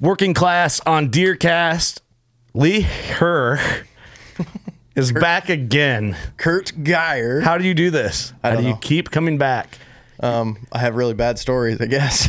[0.00, 2.00] Working class on Deercast,
[2.52, 3.58] Lee Her
[4.94, 6.16] is back again.
[6.36, 7.40] Kurt Geyer.
[7.40, 8.34] How do you do this?
[8.42, 8.80] How don't do you know.
[8.80, 9.78] keep coming back?
[10.20, 12.28] Um, I have really bad stories, I guess.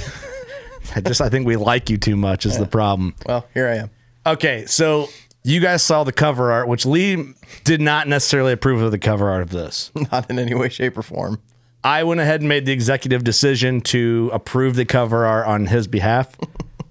[0.95, 3.15] I just I think we like you too much is the problem.
[3.25, 3.89] well, here I am.
[4.25, 5.09] Okay, so
[5.43, 7.33] you guys saw the cover art, which Lee
[7.65, 9.91] did not necessarily approve of the cover art of this.
[10.11, 11.41] Not in any way, shape, or form.
[11.83, 15.87] I went ahead and made the executive decision to approve the cover art on his
[15.87, 16.35] behalf.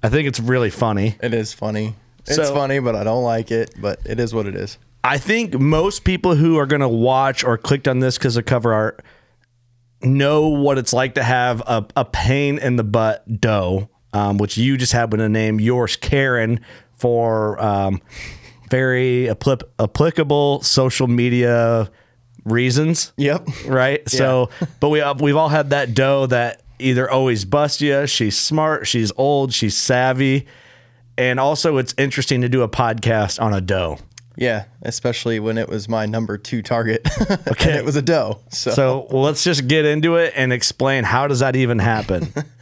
[0.02, 1.16] I think it's really funny.
[1.22, 1.94] It is funny.
[2.26, 3.74] It's So- funny, but I don't like it.
[3.80, 4.78] But it is what it is.
[5.04, 8.44] I think most people who are going to watch or clicked on this because of
[8.44, 9.04] cover art
[10.02, 14.56] know what it's like to have a, a pain in the butt doe, um, which
[14.56, 16.60] you just happen to name yours Karen
[16.96, 18.02] for um,
[18.70, 21.88] very appli- applicable social media
[22.44, 23.12] reasons.
[23.16, 23.48] Yep.
[23.66, 24.08] right?
[24.08, 28.06] So, but we we've all had that doe that either always busts you.
[28.06, 30.46] She's smart, she's old, she's savvy,
[31.18, 33.98] and also it's interesting to do a podcast on a doe.
[34.38, 37.06] Yeah, especially when it was my number two target.
[37.48, 37.72] Okay.
[37.72, 38.40] it was a doe.
[38.50, 42.32] So, so, well, let's just get into it and explain how does that even happen?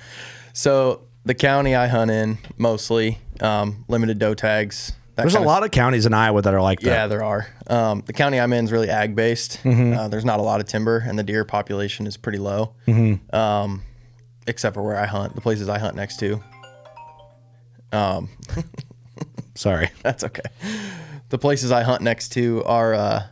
[0.54, 4.92] So the county I hunt in mostly um, limited doe tags.
[5.16, 6.90] There's a lot of counties in Iowa that are like that.
[6.90, 7.46] Yeah, there are.
[7.66, 9.60] Um, the county I'm in is really ag based.
[9.62, 9.98] Mm-hmm.
[9.98, 12.74] Uh, there's not a lot of timber, and the deer population is pretty low.
[12.86, 13.34] Mm-hmm.
[13.34, 13.82] Um,
[14.46, 16.42] except for where I hunt, the places I hunt next to.
[17.92, 18.28] Um,
[19.54, 19.90] Sorry.
[20.02, 20.42] That's okay.
[21.28, 23.26] The places I hunt next to are uh,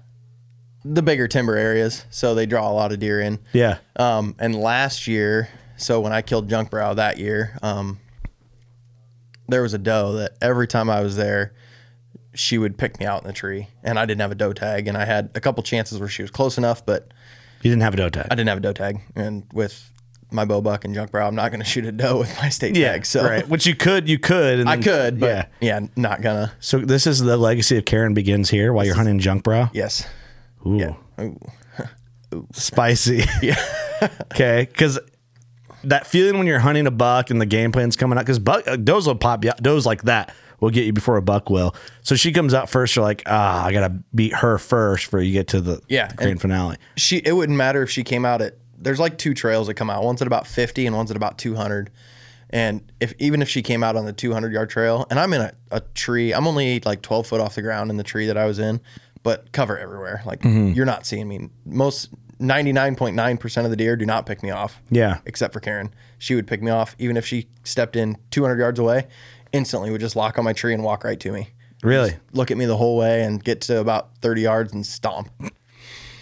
[0.84, 3.38] the bigger timber areas, so they draw a lot of deer in.
[3.52, 3.78] Yeah.
[3.96, 7.98] Um, and last year, so when I killed Junk Brow that year, um,
[9.48, 11.54] there was a doe that every time I was there,
[12.34, 14.88] she would pick me out in the tree, and I didn't have a doe tag,
[14.88, 17.12] and I had a couple chances where she was close enough, but
[17.62, 18.28] You didn't have a doe tag.
[18.30, 19.91] I didn't have a doe tag, and with
[20.32, 22.48] my bow buck and Junk Brow, I'm not going to shoot a doe with my
[22.48, 22.92] state yeah.
[22.92, 23.06] tag.
[23.06, 23.48] So right.
[23.48, 24.60] Which you could, you could.
[24.60, 25.26] And I then- could, but
[25.60, 25.80] yeah.
[25.80, 25.86] yeah.
[25.96, 26.52] not gonna.
[26.60, 29.70] So this is the legacy of Karen begins here while you're hunting junk brow.
[29.72, 30.06] Yes.
[30.66, 30.76] Ooh.
[30.76, 30.94] Yeah.
[31.20, 31.38] Ooh.
[32.52, 33.24] spicy.
[33.42, 33.62] Yeah.
[34.32, 34.98] okay, because
[35.84, 38.66] that feeling when you're hunting a buck and the game plan's coming out, because buck
[38.66, 39.52] uh, does will pop you.
[39.60, 41.74] Does like that will get you before a buck will.
[42.02, 42.94] So she comes out first.
[42.94, 46.16] You're like, ah, I gotta beat her first for you get to the Yeah, the
[46.16, 46.76] grand finale.
[46.96, 49.88] she it wouldn't matter if she came out at there's like two trails that come
[49.90, 51.90] out one's at about 50 and one's at about 200
[52.50, 55.40] and if even if she came out on the 200 yard trail and i'm in
[55.40, 58.36] a, a tree i'm only like 12 foot off the ground in the tree that
[58.36, 58.80] i was in
[59.22, 60.72] but cover everywhere like Mm-hmm.
[60.72, 65.18] you're not seeing me most 99.9% of the deer do not pick me off Yeah.
[65.26, 68.78] except for karen she would pick me off even if she stepped in 200 yards
[68.78, 69.06] away
[69.52, 71.50] instantly would just lock on my tree and walk right to me
[71.82, 72.14] Really?
[72.32, 75.28] look at me the whole way and get to about 30 yards and stomp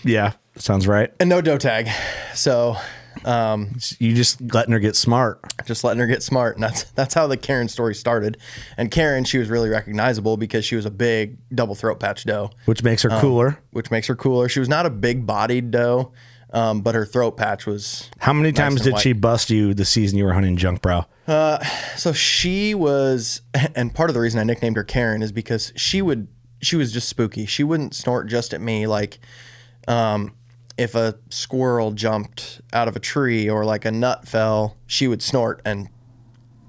[0.03, 0.33] Yeah.
[0.61, 1.11] Sounds right.
[1.19, 1.89] and no doe tag.
[2.35, 2.77] So
[3.25, 5.41] Um, You just letting her get smart.
[5.67, 6.55] just letting her get smart.
[6.57, 8.39] And that's that's how the Karen story started.
[8.77, 12.51] And Karen, she was really recognizable because she was a big double throat patch doe,
[12.67, 13.59] which makes her Um, cooler.
[13.73, 14.49] which makes her cooler.
[14.49, 16.12] She was not a big bodied doe,
[16.53, 18.09] um, but her throat patch was.
[18.19, 19.03] How many times and did white.
[19.03, 21.07] she bust you the season you were hunting junk brow?
[21.97, 23.43] So she was,
[23.75, 26.29] and part of the reason I nicknamed her Karen is because she would,
[26.62, 27.45] she was just spooky.
[27.45, 28.87] She wouldn't snort just at me.
[28.87, 29.19] Like,
[29.89, 30.33] um,
[30.81, 35.21] if a squirrel jumped out of a tree or like a nut fell, she would
[35.21, 35.91] snort and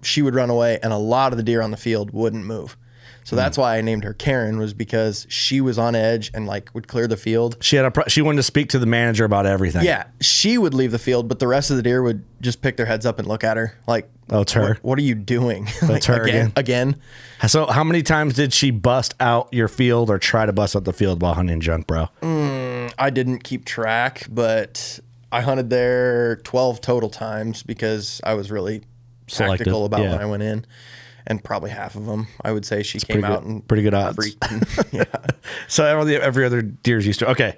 [0.02, 2.76] she would run away, and a lot of the deer on the field wouldn't move.
[3.24, 3.62] So that's hmm.
[3.62, 7.08] why I named her Karen was because she was on edge and like would clear
[7.08, 7.56] the field.
[7.62, 9.86] She had a pro- she wanted to speak to the manager about everything.
[9.86, 12.76] Yeah, she would leave the field, but the rest of the deer would just pick
[12.76, 14.70] their heads up and look at her like, Oh, it's her.
[14.70, 15.68] What, what are you doing?
[15.84, 16.54] Oh, that's her again.
[16.56, 17.02] Again.
[17.48, 20.86] So how many times did she bust out your field or try to bust out
[20.86, 22.71] the field while hunting junk hmm.
[22.98, 25.00] I didn't keep track, but
[25.32, 28.84] I hunted there 12 total times because I was really
[29.28, 30.12] Selective, tactical about yeah.
[30.12, 30.66] when I went in.
[31.28, 33.84] And probably half of them, I would say she came pretty out good- and pretty
[33.84, 34.16] good odds.
[34.16, 34.44] freaked.
[34.92, 35.04] yeah.
[35.68, 37.30] So every, every other deer's used to.
[37.30, 37.56] Okay.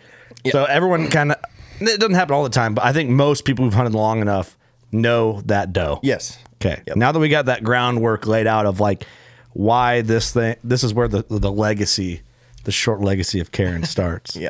[0.51, 1.37] So everyone kind of
[1.79, 4.57] it doesn't happen all the time, but I think most people who've hunted long enough
[4.91, 5.99] know that doe.
[6.03, 6.37] Yes.
[6.55, 6.81] Okay.
[6.85, 6.97] Yep.
[6.97, 9.05] Now that we got that groundwork laid out of like
[9.53, 12.21] why this thing, this is where the the legacy,
[12.65, 14.35] the short legacy of Karen starts.
[14.43, 14.49] Yeah.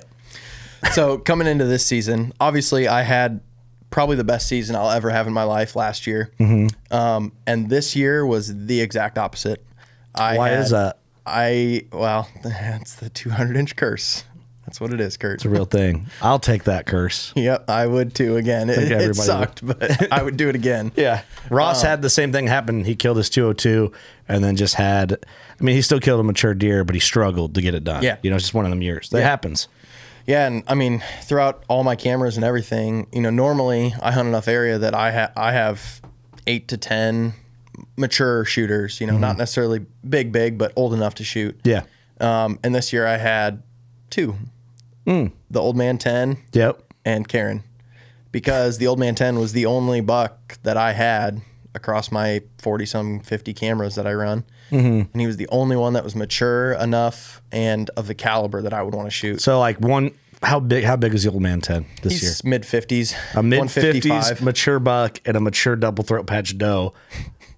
[0.92, 3.42] So coming into this season, obviously I had
[3.90, 6.32] probably the best season I'll ever have in my life last year.
[6.40, 6.94] Mm-hmm.
[6.94, 9.64] Um, and this year was the exact opposite.
[10.16, 11.00] I Why had- is that?
[11.26, 14.26] I well, that's the 200 inch curse.
[14.66, 15.36] That's what it is, Kurt.
[15.36, 16.08] It's a real thing.
[16.22, 17.34] I'll take that curse.
[17.36, 18.38] Yep, I would too.
[18.38, 20.92] Again, it, it sucked, but I would do it again.
[20.96, 21.22] Yeah.
[21.50, 22.86] Ross had the same thing happen.
[22.86, 23.92] He killed his 202
[24.30, 25.14] and then just had,
[25.60, 28.04] I mean, he still killed a mature deer, but he struggled to get it done.
[28.04, 28.18] Yeah.
[28.24, 29.10] You know, it's just one of them years.
[29.10, 29.68] That happens.
[30.26, 34.28] Yeah, and I mean, throughout all my cameras and everything, you know, normally I hunt
[34.28, 36.02] enough area that I have I have
[36.48, 37.34] eight to ten
[37.98, 39.02] mature shooters.
[39.02, 41.60] You know, not necessarily big, big, but old enough to shoot.
[41.64, 41.84] Yeah.
[42.22, 43.64] Um, and this year I had
[44.10, 44.36] two,
[45.06, 46.94] the old man ten Yep.
[47.04, 47.64] and Karen,
[48.32, 51.42] because the old man ten was the only buck that I had
[51.76, 55.12] across my forty some fifty cameras that I run, Mm-hmm.
[55.12, 58.74] and he was the only one that was mature enough and of the caliber that
[58.74, 59.42] I would want to shoot.
[59.42, 60.12] So, like, one,
[60.42, 62.32] how big, how big is the old man 10 this year?
[62.44, 66.94] Mid fifties, A mid 50s mature buck and a mature double throat patch doe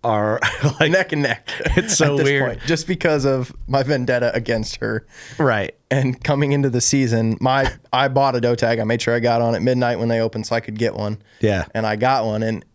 [0.04, 0.40] are
[0.80, 1.50] like, neck and neck.
[1.78, 2.46] It's so weird.
[2.58, 5.08] point, just because of my vendetta against her.
[5.40, 5.74] right.
[5.90, 8.80] And coming into the season, my I bought a doe tag.
[8.80, 10.94] I made sure I got on at midnight when they opened, so I could get
[10.96, 11.18] one.
[11.40, 11.66] Yeah.
[11.74, 12.66] and I got one, and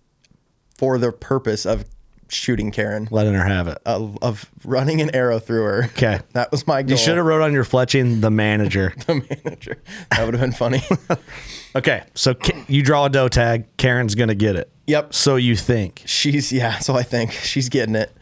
[0.79, 1.85] for the purpose of
[2.31, 3.79] shooting Karen, Letting her have it.
[3.85, 5.85] of, of running an arrow through her.
[5.87, 6.21] Okay.
[6.33, 6.93] that was my goal.
[6.93, 8.93] You should have wrote on your fletching the manager.
[9.07, 9.83] the manager.
[10.11, 10.83] That would have been funny.
[11.77, 12.05] okay.
[12.15, 13.77] So Ka- you draw a doe tag.
[13.77, 14.71] Karen's going to get it.
[14.87, 15.13] yep.
[15.15, 16.03] So you think.
[16.07, 18.13] She's yeah, so I think she's getting it.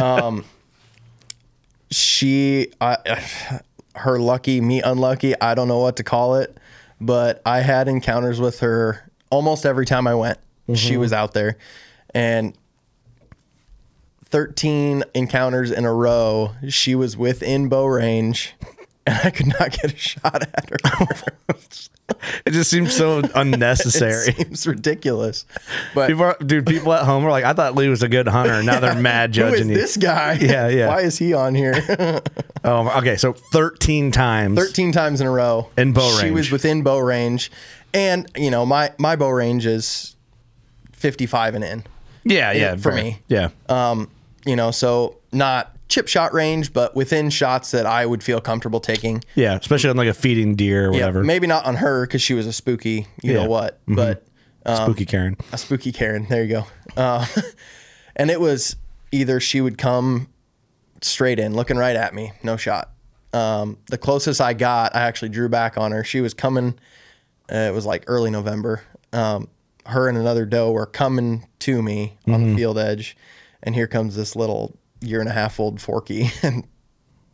[0.00, 0.44] Um,
[1.90, 2.98] she, I,
[3.94, 5.38] her lucky, me unlucky.
[5.40, 6.56] I don't know what to call it,
[7.00, 10.38] but I had encounters with her almost every time I went.
[10.74, 11.58] She was out there,
[12.14, 12.56] and
[14.32, 16.52] thirteen encounters in a row.
[16.68, 18.54] She was within bow range,
[19.06, 20.76] and I could not get a shot at her.
[22.44, 24.28] It just seems so unnecessary.
[24.28, 25.46] it seems ridiculous,
[25.94, 28.28] but People are, dude, people at home are like, I thought Lee was a good
[28.28, 28.62] hunter.
[28.62, 29.76] Now they're mad who is judging you.
[29.76, 30.34] this guy?
[30.34, 30.88] Yeah, yeah.
[30.88, 31.74] Why is he on here?
[32.64, 33.16] Oh, okay.
[33.16, 34.58] So 13 times.
[34.58, 36.20] 13 times in a row In bow range.
[36.20, 37.50] She was within bow range,
[37.94, 40.14] and you know my my bow range is
[40.92, 41.84] 55 and in.
[42.24, 42.76] Yeah, yeah.
[42.76, 43.20] for me.
[43.28, 43.48] Yeah.
[43.68, 44.10] Um,
[44.46, 48.80] you know, so not chip shot range, but within shots that I would feel comfortable
[48.80, 49.22] taking.
[49.34, 49.56] yeah.
[49.56, 51.20] Especially on like a feeding deer or whatever.
[51.20, 53.32] Yeah, maybe not on her because she was a spooky, you Yeah.
[53.32, 53.42] Mm-hmm.
[53.44, 54.26] know what, but
[54.64, 55.36] Spooky Karen.
[55.52, 56.26] a spooky Karen.
[56.30, 56.66] There you go.
[56.96, 57.26] Uh,
[58.16, 58.76] and it was
[59.10, 60.28] either she would come
[61.02, 62.90] straight in, looking right at me, no shot.
[63.34, 66.04] Um, the closest I got, I actually drew back on her.
[66.04, 66.78] She was coming.
[67.52, 68.82] Uh, it was like early November.
[69.12, 69.48] Um,
[69.86, 73.16] her and another doe were coming to me on the field edge,
[73.62, 76.66] and here comes this little year and a half old Forky and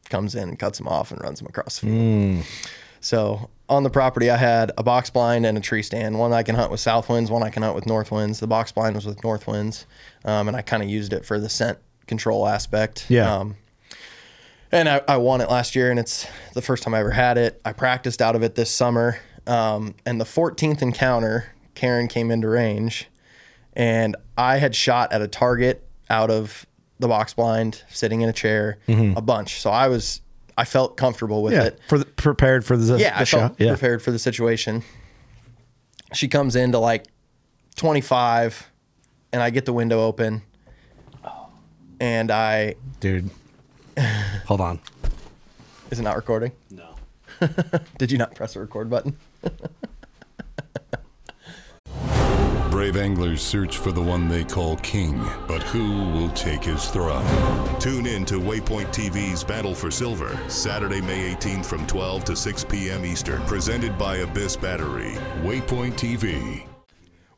[0.08, 2.46] comes in and cuts him off and runs him across the field.
[3.00, 6.18] So on the property, I had a box blind and a tree stand.
[6.18, 8.40] One I can hunt with south winds, one I can hunt with north winds.
[8.40, 9.86] The box blind was with north winds,
[10.24, 13.06] um, and I kind of used it for the scent control aspect.
[13.08, 13.32] Yeah.
[13.32, 13.56] Um,
[14.72, 17.38] and I, I won it last year, and it's the first time I ever had
[17.38, 17.60] it.
[17.64, 22.48] I practiced out of it this summer, um, and the 14th encounter, Karen came into
[22.48, 23.08] range,
[23.74, 26.66] and I had shot at a target out of
[26.98, 29.60] the box blind, sitting in a chair, a bunch.
[29.60, 30.20] So I was,
[30.56, 31.62] I felt comfortable with Mm-hmm.
[31.62, 31.68] Yeah.
[31.68, 33.38] it For the, prepared for the, yeah, the I shot.
[33.38, 33.68] felt Yeah.
[33.72, 34.82] prepared for the situation.
[36.14, 37.06] She comes in to like
[37.76, 38.70] 25,
[39.32, 40.42] and I get the window open,
[42.00, 43.30] and I Dude.
[44.46, 44.80] Hold on.
[45.90, 46.52] is it not recording?
[46.70, 46.94] No.
[47.98, 49.16] Did you not press the record button?
[52.78, 57.26] Brave anglers search for the one they call king, but who will take his throne?
[57.80, 62.64] Tune in to Waypoint TV's Battle for Silver, Saturday, May 18th from 12 to 6
[62.66, 63.04] p.m.
[63.04, 65.14] Eastern, presented by Abyss Battery.
[65.42, 66.68] Waypoint TV.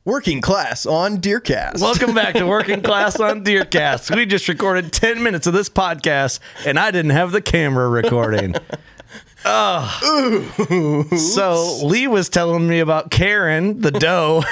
[0.05, 1.81] Working class on Deercast.
[1.81, 4.15] Welcome back to Working Class on Deercast.
[4.15, 8.57] We just recorded 10 minutes of this podcast and I didn't have the camera recording.
[9.43, 11.07] Oh.
[11.17, 14.45] So Lee was telling me about Karen, the doe,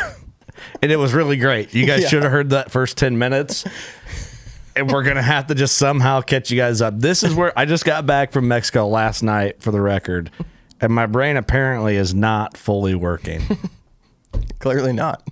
[0.83, 1.75] and it was really great.
[1.75, 2.09] You guys Yeah.
[2.09, 3.65] should have heard that first 10 minutes.
[4.77, 6.99] And we're going to have to just somehow catch you guys up.
[7.00, 10.31] This is where I just got back from Mexico last night for the record.
[10.81, 13.43] And my brain apparently is not fully working.
[14.61, 15.27] Clearly not.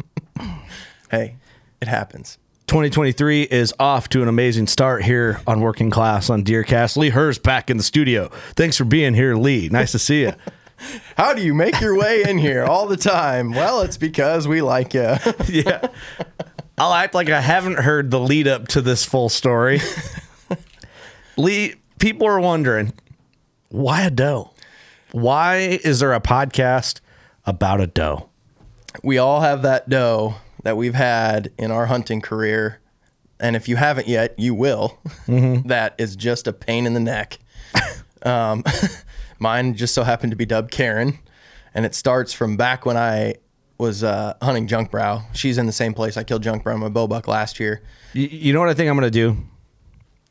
[1.10, 1.36] hey,
[1.82, 2.38] it happens.
[2.68, 6.96] 2023 is off to an amazing start here on Working Class on Deercast.
[6.96, 8.28] Lee Hurst back in the studio.
[8.54, 9.68] Thanks for being here, Lee.
[9.68, 10.32] Nice to see you.
[11.16, 13.52] How do you make your way in here all the time?
[13.52, 15.16] Well, it's because we like you.
[15.48, 15.88] yeah.
[16.78, 19.80] I'll act like I haven't heard the lead up to this full story.
[21.36, 22.92] Lee, people are wondering
[23.68, 24.52] why a doe?
[25.12, 27.00] Why is there a podcast
[27.46, 28.28] about a doe?
[29.04, 30.34] we all have that doe
[30.64, 32.80] that we've had in our hunting career.
[33.38, 34.98] And if you haven't yet, you will.
[35.28, 37.38] That is just a pain in the neck.
[38.22, 38.64] um,
[39.40, 41.18] mine just so happened to be dubbed Karen.
[41.74, 43.34] And it starts from back when I
[43.78, 45.22] was uh, hunting junk brow.
[45.32, 47.82] She's in the same place I killed junk brow my bow buck last year.
[48.12, 49.36] You, you know what I think I'm going to do?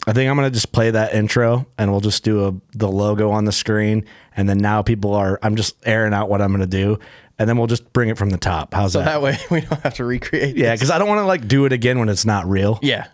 [0.07, 2.87] I think I'm going to just play that intro and we'll just do a the
[2.89, 6.49] logo on the screen and then now people are I'm just airing out what I'm
[6.49, 6.99] going to do
[7.37, 8.73] and then we'll just bring it from the top.
[8.73, 9.05] How's So that?
[9.05, 10.55] that way we don't have to recreate.
[10.55, 10.81] yeah, this.
[10.81, 12.79] cuz I don't want to like do it again when it's not real.
[12.81, 13.07] Yeah.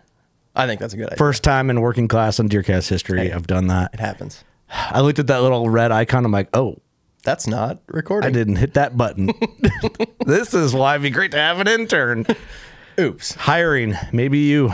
[0.54, 1.16] I think that's a good idea.
[1.18, 3.90] First time in working class on Deercast history I've done that.
[3.94, 4.42] it happens.
[4.70, 6.78] I looked at that little red icon I'm like, "Oh,
[7.24, 8.28] That's not recording.
[8.28, 9.30] I didn't hit that button."
[10.26, 12.26] this is why it'd be great to have an intern.
[12.98, 13.34] Oops.
[13.34, 14.72] Hiring, maybe you.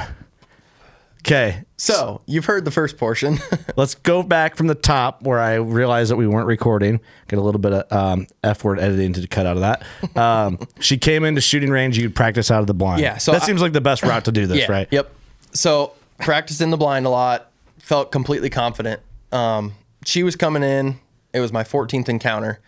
[1.24, 3.38] Okay, So you've heard the first portion.
[3.76, 6.98] Let's go back from the top where I realized that we weren't recording.
[7.28, 10.16] Get a little bit of um, F word editing to cut out of that.
[10.20, 11.96] Um, she came into shooting range.
[11.96, 13.02] You'd practice out of the blind.
[13.02, 14.88] Yeah, so that I- seems like the best route to do this, right?
[14.90, 15.14] Yep.
[15.52, 17.52] So practiced in the blind a lot.
[17.78, 19.00] Felt completely confident.
[19.30, 20.98] Um, she was coming in.
[21.32, 22.60] It was my 14th encounter.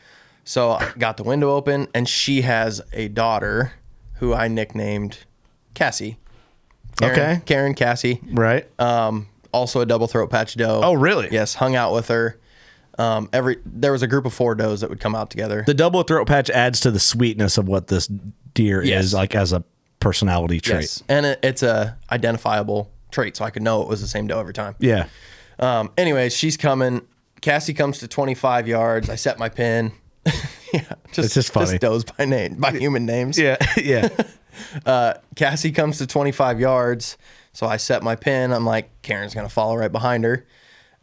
[0.44, 3.72] So I got the window open, and she has a daughter
[4.14, 5.18] who I nicknamed
[5.74, 6.18] Cassie.
[6.98, 7.42] Karen, Okay.
[7.46, 8.20] Karen Cassie.
[8.30, 8.68] Right.
[8.80, 10.80] Um, also a double throat patch doe.
[10.84, 11.28] Oh, really?
[11.30, 11.54] Yes.
[11.54, 12.38] Hung out with her.
[12.98, 15.64] Um, every there was a group of four does that would come out together.
[15.66, 18.06] the double throat patch adds to the sweetness of what this
[18.54, 19.06] deer Yes.
[19.06, 19.64] is like as a
[19.98, 20.82] personality trait.
[20.82, 21.02] yes.
[21.08, 24.38] And it, it's a identifiable trait, so I could know it was the same doe
[24.38, 24.76] every time.
[24.78, 25.06] Yeah.
[25.58, 27.02] Um, anyways, she's coming.
[27.44, 29.10] Cassie comes to 25 yards.
[29.10, 29.92] I set my pin.
[30.72, 30.80] yeah,
[31.12, 31.66] just, It's just funny.
[31.78, 33.38] Just does by name, by human names.
[33.38, 33.58] Yeah.
[33.76, 34.08] yeah.
[35.36, 37.18] Cassie comes to 25 yards.
[37.52, 38.50] So I set my pin.
[38.50, 40.46] I'm like, Karen's going to follow right behind her.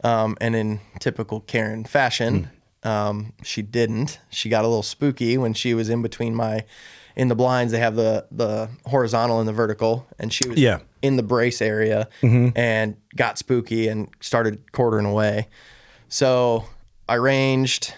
[0.02, 2.50] Um, and in typical Karen fashion,
[2.82, 4.18] um, she didn't.
[4.30, 6.64] She got a little spooky when she was in between my,
[7.14, 10.08] in the blinds, they have the, the horizontal and the vertical.
[10.18, 10.80] And she was Yeah.
[11.02, 15.46] in the brace area and got spooky and started quartering away.
[16.12, 16.66] So
[17.08, 17.94] I ranged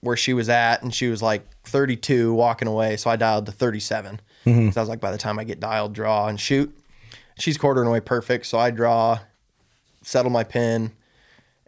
[0.00, 2.98] where she was at, and she was like 32 walking away.
[2.98, 4.20] So I dialed to 37.
[4.44, 4.70] Mm-hmm.
[4.70, 6.76] So I was like, by the time I get dialed, draw and shoot,
[7.38, 8.44] she's quartering away perfect.
[8.44, 9.20] So I draw,
[10.02, 10.92] settle my pin,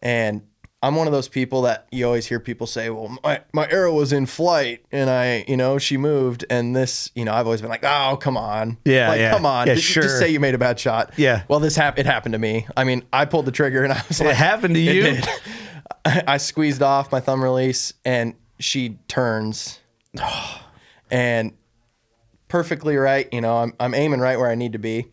[0.00, 0.42] and
[0.80, 3.92] I'm one of those people that you always hear people say, "Well, my, my arrow
[3.92, 7.60] was in flight, and I, you know, she moved." And this, you know, I've always
[7.60, 9.32] been like, "Oh, come on, Yeah, like, yeah.
[9.32, 10.04] come on, Yeah, just, sure.
[10.04, 11.42] just say you made a bad shot." Yeah.
[11.48, 12.06] Well, this happened.
[12.06, 12.66] It happened to me.
[12.76, 15.18] I mean, I pulled the trigger, and I was like, It happened to you?
[16.04, 19.80] I I squeezed off my thumb release, and she turns,
[21.10, 21.54] and
[22.48, 23.28] perfectly right.
[23.32, 25.06] You know, I'm I'm aiming right where I need to be,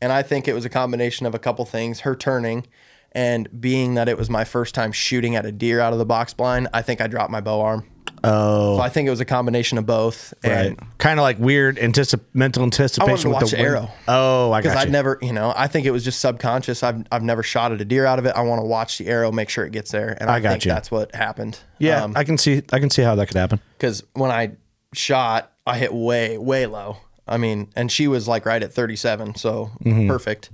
[0.00, 2.66] and I think it was a combination of a couple things: her turning,
[3.12, 6.06] and being that it was my first time shooting at a deer out of the
[6.06, 6.68] box blind.
[6.72, 7.86] I think I dropped my bow arm.
[8.22, 8.76] Oh.
[8.76, 10.34] So I think it was a combination of both.
[10.44, 10.78] Right.
[10.98, 13.90] Kind of like weird anticip- mental anticipation with watch the the arrow.
[14.06, 14.84] Oh, I got because.
[14.84, 16.82] I'd never, you know, I think it was just subconscious.
[16.82, 18.34] I've, I've never shot at a deer out of it.
[18.36, 20.50] I want to watch the arrow, make sure it gets there, and I, I got
[20.50, 20.70] think you.
[20.72, 21.60] that's what happened.
[21.78, 22.62] yeah, I can see.
[22.72, 23.58] I can see how that could happen.
[23.78, 24.52] because when I
[24.92, 26.98] shot, I hit way, way low.
[27.26, 30.08] I mean, and she was like right at 37, so Mm-hmm.
[30.08, 30.50] perfect.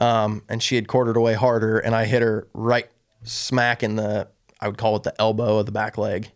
[0.00, 2.88] Um, and she had quartered away harder, and I hit her right
[3.24, 4.28] smack in the,
[4.60, 6.30] I would call it the elbow of the back leg.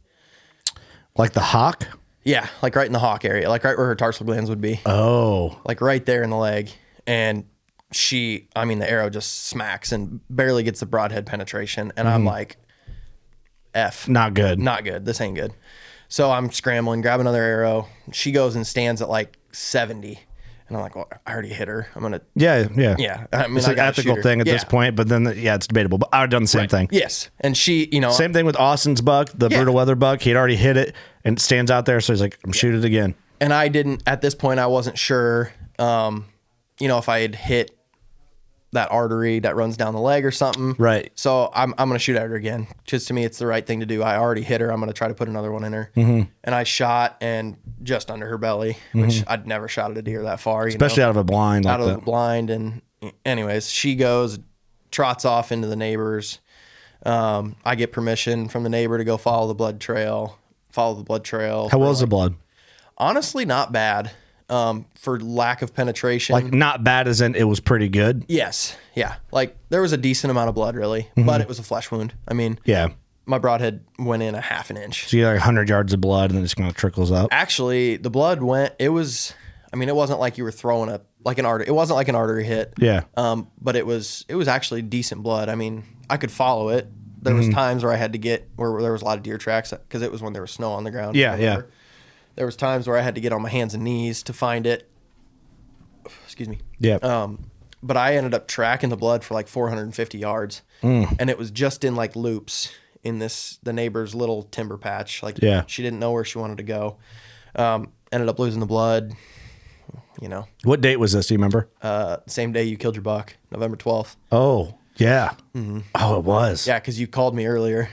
[1.16, 1.86] Like the hock.
[2.24, 4.80] Yeah, like right in the hock area, like right where her tarsal glands would be,
[4.86, 6.70] Oh, like right there in the leg.
[7.06, 7.44] And
[7.92, 11.92] she, I mean, the arrow just smacks and barely gets the broadhead penetration.
[11.96, 12.56] And I'm like,
[13.74, 14.08] F.
[14.08, 14.58] not good.
[14.58, 15.04] not good.
[15.04, 15.52] This ain't good.
[16.08, 17.88] So I'm scrambling, grab another arrow.
[18.12, 20.20] She goes and stands at like 70.
[20.68, 21.86] And I'm like, well, I already hit her.
[21.94, 23.26] I'm going to, Yeah, yeah, yeah.
[23.32, 25.98] I mean, It's I an ethical thing at this point, but then yeah, it's debatable.
[25.98, 26.88] But I would have done the same thing.
[26.90, 27.30] Yes.
[27.40, 29.58] And she, you know, Same thing with Austin's buck, the Yeah.
[29.58, 30.20] brutal weather buck.
[30.22, 32.74] He had already hit it and it stands out there, so he's like, "I'm shoot
[32.74, 36.26] it again." and I didn't, at this point, I wasn't sure, um,
[36.78, 37.76] you know, if I had hit
[38.72, 40.74] that artery that runs down the leg or something.
[40.78, 41.12] Right.
[41.14, 42.66] So I'm, I'm going to shoot at her again.
[42.84, 44.02] Just to me, it's the right thing to do.
[44.02, 44.72] I already hit her.
[44.72, 45.90] I'm going to try to put another one in her.
[45.94, 46.30] Mm-hmm.
[46.44, 50.22] And I shot and just under her belly, which I'd never shot at a deer
[50.22, 50.66] that far.
[50.66, 50.84] You know?
[50.84, 51.96] Especially out of a blind like out of that.
[51.96, 52.48] the blind.
[52.48, 52.80] And
[53.26, 54.38] anyways, she goes,
[54.90, 56.38] trots off into the neighbors.
[57.04, 60.38] Um, I get permission from the neighbor to go follow the blood trail.
[60.70, 61.68] Follow the blood trail.
[61.68, 62.36] How was the blood?
[62.96, 64.12] Honestly, not bad.
[64.52, 66.34] Um, for lack of penetration.
[66.34, 68.24] Like not bad as in it was pretty good.
[68.28, 69.14] yes, yeah.
[69.32, 71.24] Like there was a decent amount of blood, really, Mm-hmm.
[71.26, 72.12] but it was a flesh wound.
[72.28, 72.88] I mean, Yeah.
[73.24, 75.08] my broadhead went in a half an inch.
[75.08, 77.10] So you got like 100 yards of blood and then it just kind of trickles
[77.10, 77.28] up.
[77.32, 78.74] Actually, the blood went.
[78.78, 79.32] It was.
[79.72, 81.66] I mean, it wasn't like you were throwing a like an artery.
[81.68, 82.74] It wasn't like an artery hit.
[82.78, 83.04] Yeah.
[83.16, 85.48] Um, but it was it was actually decent blood.
[85.48, 86.88] I mean, I could follow it.
[87.22, 87.46] There Mm-hmm.
[87.46, 89.70] was times where I had to get where there was a lot of deer tracks
[89.70, 91.16] because it was when there was snow on the ground.
[91.16, 91.62] Yeah, yeah.
[92.36, 94.66] There was times where I had to get on my hands and knees to find
[94.66, 94.88] it.
[96.24, 96.58] Excuse me.
[96.78, 96.96] Yeah.
[96.96, 97.44] Um,
[97.82, 101.16] but I ended up tracking the blood for like 450 yards, Mm.
[101.18, 102.72] and it was just in like loops
[103.04, 105.22] in this the neighbor's little timber patch.
[105.22, 105.64] Like, Yeah.
[105.66, 106.96] she didn't know where she wanted to go.
[107.56, 109.12] Um, ended up losing the blood.
[110.20, 111.26] You know, what date was this?
[111.26, 111.68] Do you remember?
[111.82, 114.14] uh, same day you killed your buck, November 12th.
[114.30, 115.32] Oh, yeah.
[115.94, 116.60] Oh, it was.
[116.62, 116.70] Mm-hmm.
[116.70, 117.88] Yeah, because you called me earlier.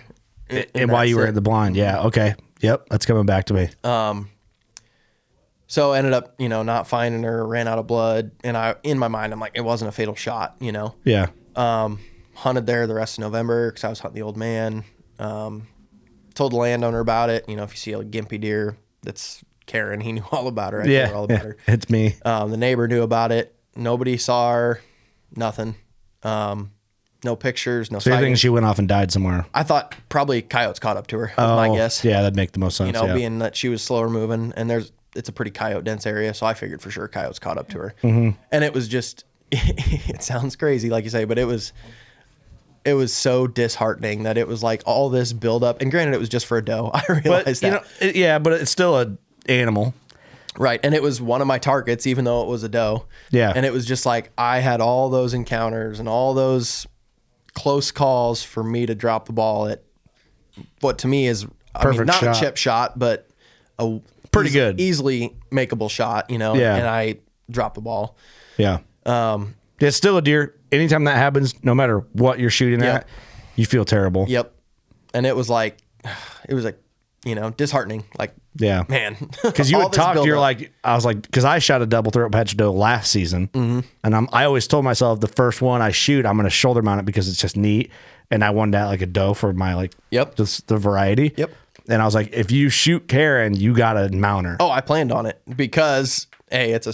[0.50, 1.75] And, and while you were in the blind.
[1.75, 2.01] Yeah.
[2.03, 2.36] Okay.
[2.60, 2.88] Yep.
[2.89, 3.70] That's coming back to me.
[3.84, 4.30] Um,
[5.68, 8.75] So I ended up, you know, not finding her, ran out of blood, and I,
[8.84, 10.96] in my mind, I'm like, it wasn't a fatal shot, you know.
[11.04, 11.28] yeah.
[11.56, 12.00] Um,
[12.34, 14.84] hunted there the rest of November because I was hunting the old man.
[15.20, 15.68] Um,
[16.34, 17.48] told the landowner about it.
[17.50, 20.00] You know, if you see a gimpy deer, that's Karen.
[20.00, 20.80] He knew all about her.
[20.82, 21.08] I told Yeah.
[21.10, 21.44] her all about yeah.
[21.44, 21.57] her.
[21.68, 22.16] It's me.
[22.25, 23.55] Um, the neighbor knew about it.
[23.75, 24.81] Nobody saw her.
[25.36, 25.75] Nothing.
[26.24, 26.72] Um,
[27.24, 27.92] no pictures.
[27.92, 28.40] No So you think sightings.
[28.40, 29.46] she went off and died somewhere?
[29.53, 31.32] I thought probably coyotes caught up to her.
[31.38, 32.05] Was my guess.
[32.05, 32.88] Oh, Yeah, that'd make the most sense.
[32.88, 33.14] you know, yeah.
[33.14, 36.46] being that she was slower moving, and there's it's a pretty coyote dense area, so
[36.46, 38.38] I figured for sure coyotes caught up to her, Mm-hmm.
[38.51, 41.74] and it was just it sounds crazy, like you say, but it was
[42.86, 46.29] it was so disheartening that it was like all this buildup, and granted, it was
[46.29, 46.92] just for a doe.
[46.94, 49.94] I but realized you that, know, it- yeah, but it's still a animal.
[50.58, 50.79] right?
[50.84, 53.05] And it was one of my targets, even though it was a doe.
[53.32, 53.51] Yeah.
[53.55, 56.88] and it was just like I had all those encounters and all those
[57.59, 59.83] close calls for me to drop the ball at
[60.79, 61.45] what to me is
[61.75, 62.37] I mean, not shot.
[62.37, 63.27] a chip shot, but
[63.77, 64.00] a
[64.31, 64.79] Pretty good.
[64.79, 66.29] easily makeable shot.
[66.29, 66.75] You know, Yeah.
[66.77, 67.15] and I
[67.51, 68.15] dropped the ball.
[68.57, 68.79] Yeah.
[69.05, 70.55] Um, It's still a deer.
[70.72, 72.95] Anytime that happens, no matter what you're shooting Yep.
[72.95, 73.07] at,
[73.55, 74.25] you feel terrible.
[74.29, 74.53] yep,
[75.13, 75.77] and it was like,
[76.50, 76.79] it was like,
[77.25, 78.03] you know, disheartening.
[78.17, 78.83] Like, Yeah.
[78.89, 82.11] man, Because you would talk, you're like, I was like, because I shot a double
[82.11, 83.79] throat patch doe last season, Mm-hmm.
[84.03, 86.81] and I'm, I always told myself the first one I shoot, I'm going to shoulder
[86.81, 87.89] mount it because it's just neat,
[88.29, 90.35] and I wanted that like a doe for my like, Yep.
[90.35, 91.33] just the variety.
[91.37, 91.51] Yep.
[91.87, 94.57] And I was like, if you shoot Karen, you got to mount her.
[94.59, 96.93] oh, I planned on it because hey, it's a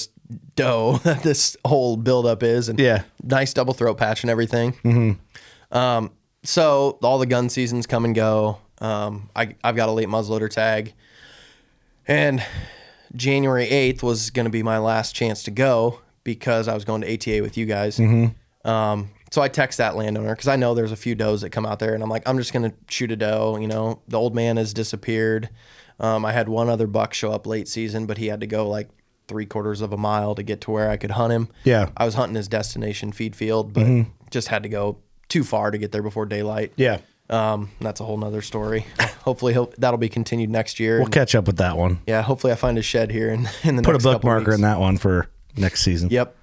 [0.55, 3.03] doe that this whole buildup is, and Yeah.
[3.23, 4.73] nice double throat patch and everything.
[4.83, 5.75] Mm-hmm.
[5.77, 6.11] Um,
[6.43, 8.59] so all the gun seasons come and go.
[8.79, 10.93] Um, I I've got a late muzzleloader tag,
[12.07, 12.43] and
[13.15, 17.01] January eighth was going to be my last chance to go because I was going
[17.01, 17.99] to ATA with you guys.
[17.99, 21.65] Um, so I text that landowner because I know there's a few does that come
[21.65, 23.57] out there, and I'm like, I'm just gonna shoot a doe.
[23.59, 25.49] You know, the old man has disappeared.
[25.99, 28.67] Um, I had one other buck show up late season, but he had to go
[28.67, 28.89] like
[29.27, 31.49] three quarters of a mile to get to where I could hunt him.
[31.63, 31.89] Yeah.
[31.97, 34.97] I was hunting his destination feed field, but just had to go
[35.29, 36.73] too far to get there before daylight.
[36.75, 36.99] Yeah.
[37.29, 38.85] Um, that's a whole nother story.
[39.23, 40.97] hopefully, he'll, that'll be continued next year.
[40.97, 41.99] We'll And, catch up with that one.
[42.05, 44.79] yeah, hopefully, I find a shed here in, in the Put a bookmarker in that
[44.79, 46.09] one for next season.
[46.09, 46.35] Yep.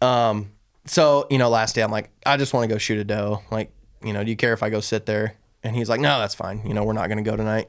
[0.00, 0.52] Um,
[0.86, 3.42] so, you know, last day I'm like, I just want to go shoot a doe.
[3.50, 3.72] Like,
[4.04, 5.34] you know, do you care if I go sit there?
[5.62, 6.62] And he's like, no, that's fine.
[6.66, 7.68] You know, we're not going to go tonight.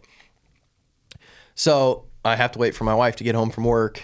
[1.56, 4.02] So I have to wait for my wife to get home from work.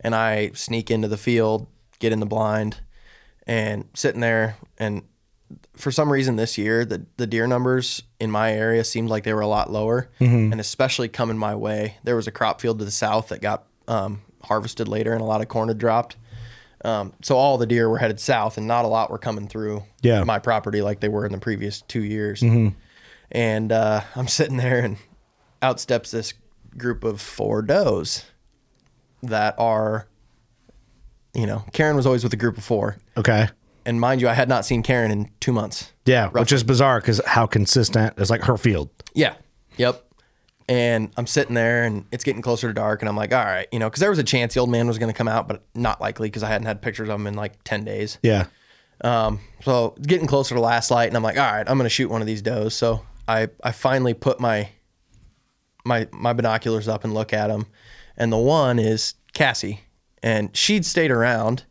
[0.00, 1.66] And I sneak into the field,
[1.98, 2.80] get in the blind,
[3.46, 4.56] and sitting there.
[4.78, 5.02] And
[5.82, 9.34] for some reason this year, the, the deer numbers in my area seemed like they
[9.34, 10.08] were a lot lower.
[10.20, 13.66] And especially coming my way, there was a crop field to the south that got
[13.88, 16.16] um, harvested later and a lot of corn had dropped.
[16.84, 19.84] Um, so all the deer were headed south, and not a lot were coming through
[20.02, 20.24] Yeah.
[20.24, 22.42] my property like they were in the previous two years.
[23.30, 24.96] And uh, I'm sitting there, and
[25.62, 26.34] out steps this
[26.76, 28.24] group of four does
[29.22, 30.08] that are,
[31.34, 32.96] you know, Karen was always with a group of four.
[33.16, 33.48] Okay.
[33.84, 35.92] And mind you, I had not seen Karen in two months.
[36.04, 38.90] Yeah, which is bizarre because how consistent it's like her field.
[39.14, 39.34] Yeah.
[39.76, 40.04] Yep.
[40.68, 43.02] And I'm sitting there and it's getting closer to dark.
[43.02, 44.86] And I'm like, all right, you know, because there was a chance the old man
[44.86, 47.26] was going to come out, but not likely because I hadn't had pictures of him
[47.26, 48.18] in like 10 days.
[48.22, 48.46] Yeah.
[49.02, 51.08] Um, so it's getting closer to last light.
[51.08, 52.74] And I'm like, all right, I'm going to shoot one of these does.
[52.74, 54.68] So I, I finally put my,
[55.84, 57.66] my, my binoculars up and look at them.
[58.16, 59.80] And the one is Cassie.
[60.22, 61.64] And she'd stayed around.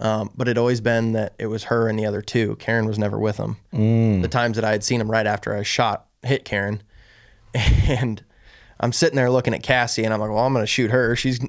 [0.00, 2.54] Um, but it'd always been that it was her and the other two.
[2.56, 3.56] Karen was never with them.
[3.72, 6.82] The times that I had seen him right after I shot hit Karen,
[7.54, 8.22] and
[8.80, 11.16] I'm sitting there looking at Cassie, and I'm like, "Well, I'm going to shoot her.
[11.16, 11.40] She's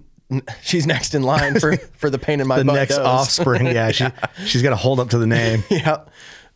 [0.64, 3.68] she's next in line for for the pain in my The butt next does." offspring.
[3.68, 4.06] Yeah, she
[4.46, 5.64] she's got to hold up to the name.
[5.70, 6.06] yeah.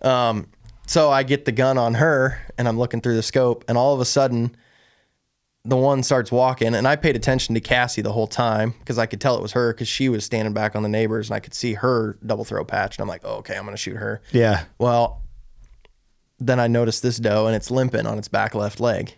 [0.02, 0.48] Um,
[0.88, 3.94] so I get the gun on her, and I'm looking through the scope, and all
[3.94, 4.56] of a sudden,
[5.66, 9.06] the one starts walking, and I paid attention to Cassie the whole time because I
[9.06, 11.40] could tell it was her because she was standing back on the neighbors, and I
[11.40, 13.96] could see her double throw patch, and I'm like, oh, "Okay, I'm going to shoot
[13.96, 14.66] her." Yeah.
[14.78, 15.24] Well,
[16.40, 19.16] then I noticed this doe and it's limping on its back left leg.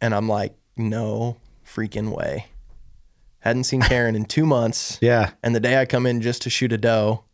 [0.00, 1.36] And I'm like, no
[1.66, 2.46] freaking way.
[3.40, 4.98] Hadn't seen Karen in two months.
[5.02, 5.30] Yeah.
[5.42, 7.24] And the day I come in just to shoot a doe,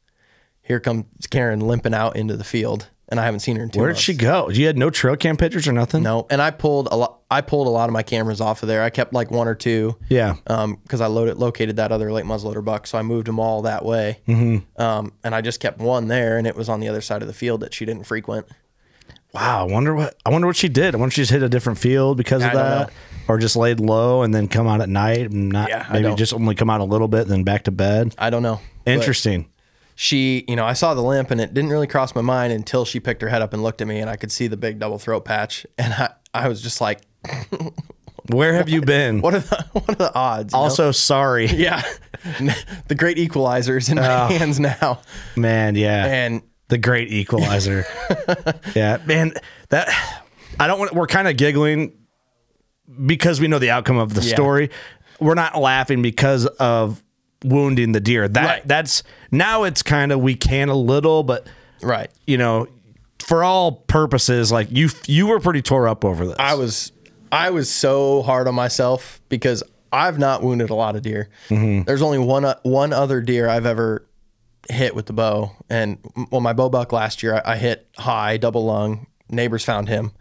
[0.62, 2.88] here comes Karen limping out into the field.
[3.10, 4.02] And I haven't seen her in two Where did months.
[4.02, 4.50] she go?
[4.50, 6.02] You had no trail cam pictures or nothing?
[6.02, 6.26] No.
[6.28, 8.82] And I pulled a lot I pulled a lot of my cameras off of there.
[8.82, 9.96] I kept like one or two.
[10.08, 10.36] Yeah.
[10.46, 13.62] Um, because I loaded located that other late muzzleloader buck, so I moved them all
[13.62, 14.20] that way.
[14.28, 14.80] Mm-hmm.
[14.80, 17.28] Um, and I just kept one there, and it was on the other side of
[17.28, 18.46] the field that she didn't frequent.
[19.34, 19.66] Wow.
[19.68, 20.94] I wonder what I wonder what she did.
[20.94, 22.92] I wonder if she just hit a different field because of I that,
[23.26, 26.32] or just laid low and then come out at night and not Yeah, maybe just
[26.32, 28.14] only come out a little bit, then back to bed.
[28.18, 28.60] I don't know.
[28.84, 29.50] But- Interesting.
[30.00, 32.84] She, you know, I saw the limp and it didn't really cross my mind until
[32.84, 34.78] she picked her head up and looked at me and I could see the big
[34.78, 35.66] double throat patch.
[35.78, 37.00] And I, I was just like,
[38.30, 39.22] Where have you been?
[39.22, 40.52] what are the, what are the odds?
[40.52, 40.62] you know?
[40.62, 41.82] also, sorry, yeah,
[42.86, 44.26] the great equalizer is in my Oh.
[44.28, 45.00] hands now.
[45.34, 45.74] man.
[45.74, 46.04] Yeah.
[46.06, 47.84] And the great equalizer.
[48.76, 49.32] yeah, man.
[49.70, 49.88] That
[50.60, 50.92] I don't want.
[50.94, 51.92] We're kind of giggling
[53.06, 54.34] because we know the outcome of the Yeah.
[54.34, 54.70] story.
[55.18, 57.02] We're not laughing because of
[57.44, 58.28] wounding the deer.
[58.28, 58.62] That Right.
[58.68, 61.46] that's now it's kind of we can a little, but
[61.82, 62.10] right.
[62.26, 62.66] you know,
[63.18, 66.36] for all purposes, like you you were pretty tore up over this.
[66.38, 66.92] I was,
[67.30, 71.28] I was so hard on myself because I've not wounded a lot of deer.
[71.48, 74.04] There's only one, uh, one other deer I've ever
[74.70, 75.52] hit with the bow.
[75.70, 75.98] And
[76.30, 79.06] well, my bow buck last year, I, I hit high double lung.
[79.30, 80.12] Neighbors found him.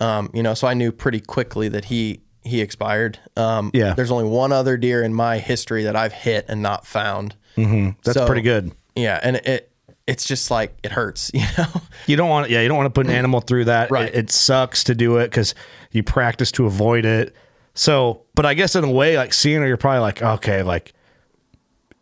[0.00, 3.18] Um, you know, so I knew pretty quickly that he he expired.
[3.36, 3.94] Um, Yeah.
[3.94, 7.34] There's only one other deer in my history that I've hit and not found.
[7.56, 8.72] that's so- pretty good.
[8.96, 9.70] Yeah, and it
[10.06, 11.66] it's just like it hurts, you know.
[12.06, 13.90] You don't want, yeah, you don't want to put an animal through that.
[13.90, 14.08] Right.
[14.10, 15.54] It, it sucks to do it because
[15.90, 17.34] you practice to avoid it.
[17.74, 20.92] So, but I guess in a way, like seeing her, you're probably like, okay, like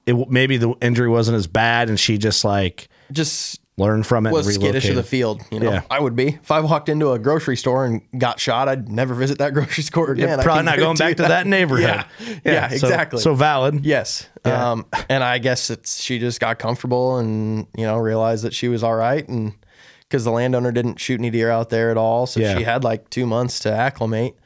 [0.05, 4.33] it maybe the injury wasn't as bad, and she just like Just learned from it.
[4.33, 5.43] was and skittish of the field.
[5.51, 5.83] You know, Yeah.
[5.91, 8.69] I would be if I walked into a grocery store and got shot.
[8.69, 10.39] I'd never visit that grocery store again.
[10.41, 12.05] I Probably not going back to that neighborhood.
[12.21, 13.21] Yeah, yeah, so- exactly.
[13.21, 13.85] So, valid.
[13.85, 14.73] yes, Yeah.
[14.73, 18.69] um, and I guess it's she just got comfortable and you know realized that she
[18.69, 19.55] was all right and
[20.03, 22.59] because the landowner didn't shoot any deer out there at all, so Yeah.
[22.59, 24.37] she had like two months to acclimate.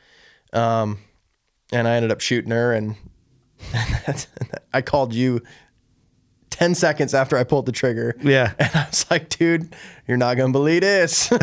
[0.53, 0.99] Um,
[1.73, 2.95] and I ended up shooting her, and
[4.73, 5.43] I called you.
[6.57, 8.17] 10 seconds after I pulled the trigger.
[8.23, 8.55] Yeah.
[8.59, 9.75] And I was like, dude,
[10.09, 11.29] you're not going to believe this.
[11.31, 11.41] what?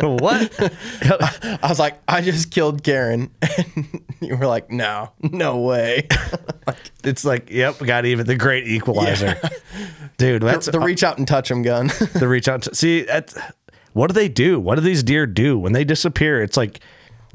[1.60, 3.30] I was like, I just killed Karen.
[4.20, 6.08] And you were like, no, no way.
[7.04, 9.36] it's like, yep, got even the great equalizer,
[10.16, 10.42] dude.
[10.42, 11.86] That's the reach out and touch him gun.
[12.14, 12.64] the reach out.
[12.74, 13.38] See, that's,
[13.92, 14.58] what do they do?
[14.58, 16.42] What do these deer do when they disappear?
[16.42, 16.80] It's like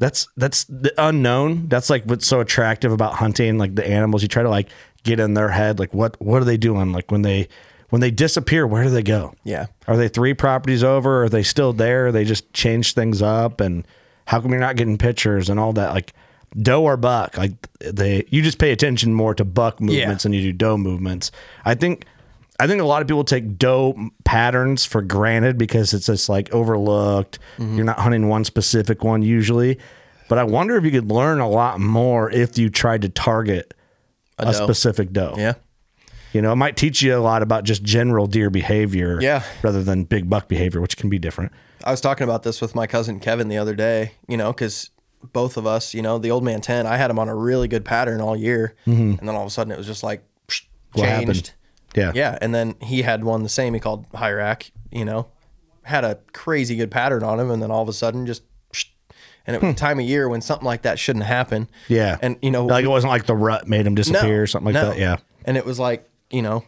[0.03, 1.69] that's that's the unknown.
[1.69, 3.57] That's like what's so attractive about hunting.
[3.57, 4.67] Like the animals, you try to like
[5.03, 5.79] get in their head.
[5.79, 6.91] Like what what are they doing?
[6.91, 7.47] Like when they
[7.89, 9.33] when they disappear, where do they go?
[9.45, 9.67] yeah.
[9.87, 11.23] Are they three properties over?
[11.23, 12.11] Are they still there?
[12.11, 13.87] They just change things up, and
[14.25, 15.93] how come you're not getting pictures and all that?
[15.93, 16.11] Like
[16.61, 20.41] doe or buck, like they you just pay attention more to buck movements than you
[20.41, 21.31] do doe movements.
[21.63, 22.05] I think
[22.59, 26.53] I think a lot of people take doe patterns for granted because it's just like
[26.53, 27.39] overlooked.
[27.57, 29.79] You're not hunting one specific one usually,
[30.29, 33.73] but I wonder if you could learn a lot more if you tried to target
[34.37, 34.51] a, doe.
[34.51, 35.33] specific doe.
[35.37, 35.53] Yeah.
[36.31, 39.43] You know, it might teach you a lot about just general deer behavior Yeah.
[39.61, 41.51] rather than big buck behavior, which can be different.
[41.83, 44.89] I was talking about this with my cousin Kevin the other day, you know, because
[45.31, 47.67] both of us, you know, the old man 10, I had him on a really
[47.67, 48.75] good pattern all year.
[48.85, 50.61] And then all of a sudden it was just like psh,
[50.95, 50.99] Mm-hmm.
[51.01, 51.53] What changed.
[51.95, 52.12] Yeah.
[52.15, 52.38] Yeah.
[52.41, 55.27] And then he had one the same he called Hyrac, you know,
[55.84, 57.51] had a crazy good pattern on him.
[57.51, 58.43] And then all of a sudden just
[59.45, 61.67] and it was a time of year when something like that shouldn't happen.
[61.88, 62.17] Yeah.
[62.21, 64.82] and you know, like it wasn't like the rut made him disappear or something like
[64.82, 64.89] no.
[64.91, 64.97] that.
[64.97, 65.17] Yeah.
[65.45, 66.63] And it was like, you know,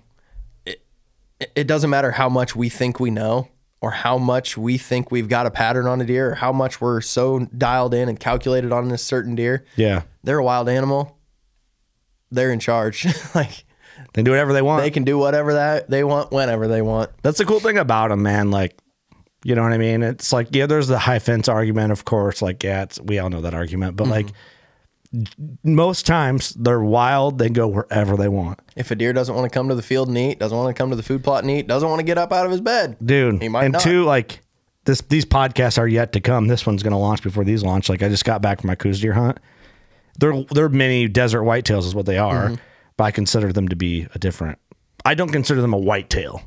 [0.65, 0.83] it,
[1.55, 3.47] it doesn't matter how much we think we know
[3.81, 6.81] or how much we think we've got a pattern on a deer or how much
[6.81, 9.65] we're so dialed in and calculated on this certain deer.
[9.75, 10.03] Yeah.
[10.23, 11.17] They're a wild animal.
[12.31, 13.05] They're in charge.
[13.35, 13.64] like
[14.15, 14.81] They do whatever they want.
[14.81, 17.11] they can do whatever that they want whenever they want.
[17.21, 18.49] That's the cool thing about them, man.
[18.49, 18.77] Like,
[19.43, 20.03] you know what I mean?
[20.03, 22.41] It's like, yeah, there's the high fence argument, of course.
[22.41, 23.97] Like, yeah, we all know that argument.
[23.97, 24.27] But like,
[25.63, 27.39] most times they're wild.
[27.39, 28.59] They go wherever they want.
[28.77, 30.81] If a deer doesn't want to come to the field and eat, doesn't want to
[30.81, 32.61] come to the food plot and eat, doesn't want to get up out of his
[32.61, 33.41] bed, dude.
[33.41, 33.81] He might and not.
[33.81, 34.41] two, like
[34.85, 36.47] this, these podcasts are yet to come.
[36.47, 37.89] This one's going to launch before these launch.
[37.89, 39.39] Like I just got back from my Coues deer hunt.
[40.17, 42.45] They're they're mini desert whitetails, is what they are.
[42.49, 42.55] Mm-hmm.
[42.97, 44.57] But I consider them to be a different.
[45.03, 46.41] I don't consider them a whitetail.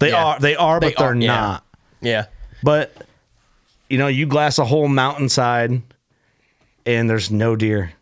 [0.00, 0.24] They Yeah.
[0.24, 0.38] are.
[0.40, 1.26] They are, They but they're are, yeah.
[1.26, 1.66] not.
[2.00, 2.24] yeah,
[2.62, 2.92] But
[3.88, 5.82] you know, you glass a whole mountainside,
[6.86, 7.92] and there's no deer,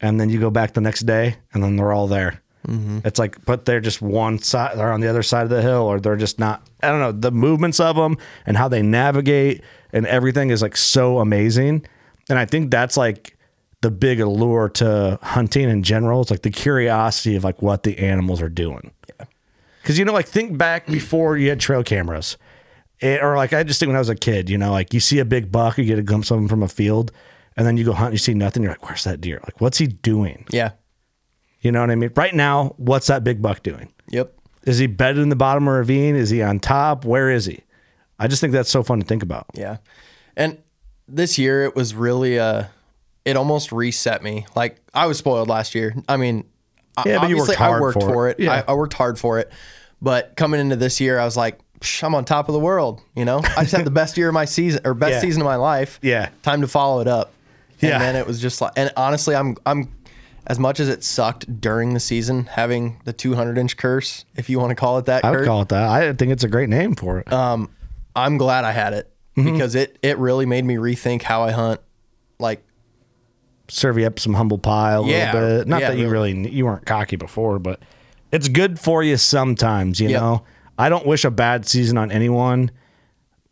[0.00, 2.40] and then you go back the next day, and then they're all there.
[2.66, 3.00] Mm-hmm.
[3.04, 5.82] It's like, but they're just one side, they're on the other side of the hill,
[5.82, 6.62] or they're just not.
[6.82, 7.12] I don't know.
[7.12, 11.84] The movements of them and how they navigate and everything is like so amazing,
[12.30, 13.36] and I think that's like
[13.82, 16.22] the big allure to hunting in general.
[16.22, 18.92] It's like the curiosity of like what the animals are doing.
[19.82, 22.36] Because you know, like think back before you had trail cameras,
[23.00, 25.00] It- or like I just think when I was a kid, you know, like you
[25.00, 27.10] see a big buck, you get a glimpse of him from a field,
[27.56, 28.62] and then you go hunt, and you see nothing.
[28.62, 29.40] You're like, where's that deer?
[29.42, 30.46] Like, what's he doing?
[30.50, 30.70] yeah,
[31.60, 32.10] You know what I mean?
[32.16, 33.92] Right now, what's that big buck doing?
[34.08, 34.32] yep.
[34.64, 36.14] Is he bedded in the bottom of a ravine?
[36.14, 37.04] Is he on top?
[37.04, 37.62] Where is he?
[38.20, 39.46] I just think that's so fun to think about.
[39.54, 39.78] Yeah.
[40.36, 40.58] And
[41.08, 42.66] this year it was really uh
[43.24, 44.46] it almost reset me.
[44.56, 45.94] Like I was spoiled last year.
[46.08, 46.44] I mean,
[46.96, 48.38] I- Yeah, but you worked obviously I worked for for it.
[48.40, 48.44] it.
[48.44, 48.64] Yeah.
[48.66, 49.50] I, I worked hard for it.
[50.00, 53.00] But coming into this year, I was like, "Psh, I'm on top of the world.
[53.14, 55.20] You know, I just had the best year of my season or best Yeah.
[55.20, 56.00] season of my life.
[56.02, 56.30] Yeah.
[56.42, 57.32] Time to follow it up.
[57.80, 57.94] Yeah.
[57.94, 59.92] And then it was just like, and honestly, I'm, I'm,
[60.46, 64.58] as much as it sucked during the season having the 200 inch curse, if you
[64.58, 65.88] want to call it that, I would Kurt, call it that.
[65.88, 67.32] I think it's a great name for it.
[67.32, 67.70] Um,
[68.16, 69.52] I'm glad I had it Mm-hmm.
[69.52, 71.80] because it, it really made me rethink how I hunt.
[72.38, 72.62] Like,
[73.68, 75.32] Serve you up some humble pie a Yeah.
[75.32, 75.68] little bit.
[75.68, 77.80] Not Yeah, that you really you weren't cocky before, but
[78.30, 80.00] it's good for you sometimes.
[80.00, 80.20] You Yep.
[80.20, 80.42] know,
[80.78, 82.70] I don't wish a bad season on anyone,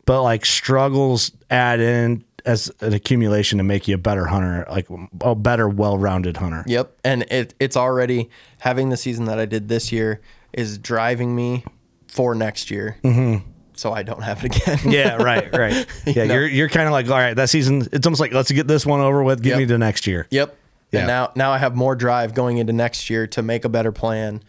[0.05, 4.87] but like struggles add in as an accumulation to make you a better hunter, like
[5.21, 6.63] a better, well-rounded hunter.
[6.67, 6.91] Yep.
[7.03, 10.21] And it it's already having the season that I did this year
[10.53, 11.63] is driving me
[12.07, 12.97] for next year.
[13.03, 13.47] Mm-hmm.
[13.81, 14.79] So I don't have it again.
[14.91, 15.87] Yeah, right, right.
[16.05, 16.35] Yeah, know?
[16.35, 17.87] you're you're kind of like, all right, that season.
[17.91, 19.41] It's almost like let's get this one over with.
[19.41, 19.59] Give Yep.
[19.59, 20.27] me to next year.
[20.29, 20.55] Yep.
[20.91, 20.99] Yeah.
[20.99, 23.91] And now now I have more drive going into next year to make a better
[23.91, 24.43] plan,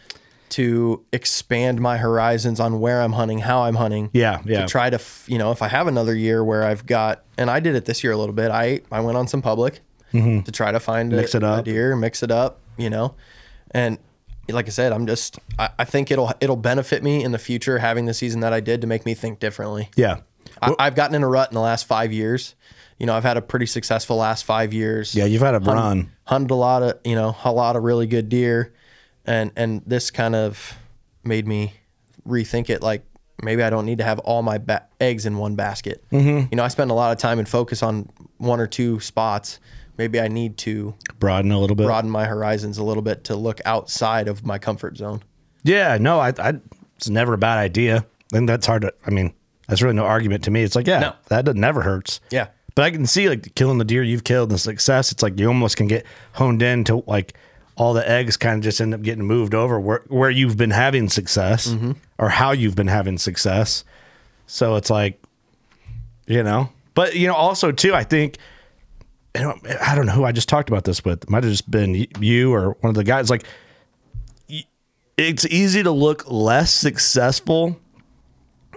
[0.50, 4.10] to expand my horizons on where I'm hunting, how I'm hunting.
[4.12, 4.62] Yeah, yeah.
[4.62, 7.48] To try to f- you know if I have another year where I've got and
[7.50, 8.50] I did it this year a little bit.
[8.50, 9.80] I I went on some public
[10.12, 11.20] to try to find Mm-hmm.
[11.20, 11.60] Mix a, it up.
[11.60, 13.14] a deer, mix it up, you know,
[13.70, 13.96] and
[14.48, 17.78] like I said, I'm just I, I think it'll it'll benefit me in the future
[17.78, 19.90] having the season that I did to make me think differently.
[19.96, 20.20] Yeah,
[20.60, 22.54] I, I've gotten in a rut in the last five years.
[22.98, 25.24] You know, I've had a pretty successful last five years yeah.
[25.24, 26.12] You've had a run.
[26.24, 28.72] hunted a lot of you know a lot of really good deer
[29.24, 30.76] and and this kind of
[31.24, 31.74] made me
[32.26, 33.04] rethink it like
[33.42, 36.46] maybe i don't need to have all my ba- eggs in one basket mm-hmm.
[36.50, 39.58] you know i spend a lot of time and focus on one or two spots
[39.98, 41.86] maybe i need to Broaden a little bit.
[41.86, 45.22] broaden my horizons a little bit to look outside of my comfort zone
[45.64, 46.54] Yeah, no, I, I,
[46.96, 48.04] it's never a bad idea.
[48.30, 48.92] Think that's hard to.
[49.06, 49.32] I mean,
[49.68, 50.62] that's really no argument to me.
[50.62, 51.12] It's like, yeah, No.
[51.28, 52.20] that never hurts.
[52.30, 52.48] Yeah.
[52.74, 55.12] but I can see like killing the deer you've killed and the success.
[55.12, 57.34] It's like you almost can get honed in to like
[57.76, 60.70] all the eggs kind of just end up getting moved over where where you've been
[60.72, 61.92] having success Mm-hmm.
[62.18, 63.84] or how you've been having success.
[64.46, 65.22] So it's like,
[66.26, 68.38] you know, but you know, also too, I think.
[69.34, 71.24] I don't know who I just talked about this with.
[71.24, 73.30] It might have just been you or one of the guys.
[73.30, 73.44] Like,
[75.16, 77.78] it's easy to look less successful